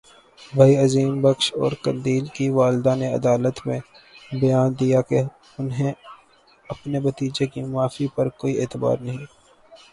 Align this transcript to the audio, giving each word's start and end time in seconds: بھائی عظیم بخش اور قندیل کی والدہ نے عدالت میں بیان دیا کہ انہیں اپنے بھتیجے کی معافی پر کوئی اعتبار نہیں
بھائی 0.53 0.73
عظیم 0.77 1.11
بخش 1.21 1.45
اور 1.55 1.71
قندیل 1.83 2.25
کی 2.35 2.47
والدہ 2.51 2.93
نے 2.95 3.07
عدالت 3.13 3.57
میں 3.67 3.79
بیان 4.33 4.69
دیا 4.79 5.01
کہ 5.09 5.21
انہیں 5.59 5.91
اپنے 6.69 6.99
بھتیجے 7.01 7.45
کی 7.53 7.61
معافی 7.65 8.07
پر 8.15 8.29
کوئی 8.39 8.59
اعتبار 8.61 8.97
نہیں 8.99 9.25